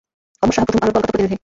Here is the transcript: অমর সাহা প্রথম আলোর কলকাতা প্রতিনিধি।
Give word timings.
অমর 0.41 0.53
সাহা 0.55 0.65
প্রথম 0.67 0.81
আলোর 0.81 0.91
কলকাতা 0.95 1.09
প্রতিনিধি। 1.11 1.37